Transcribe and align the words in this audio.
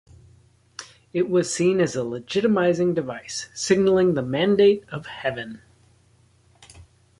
It 1.13 1.29
was 1.29 1.53
seen 1.53 1.79
as 1.79 1.95
a 1.95 1.99
legitimizing 2.01 2.95
device, 2.95 3.49
signalling 3.53 4.15
the 4.15 4.23
Mandate 4.23 4.83
of 4.89 5.05
Heaven. 5.05 5.61